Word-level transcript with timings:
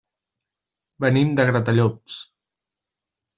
Venim 1.05 1.35
de 1.41 1.45
Gratallops. 1.51 2.17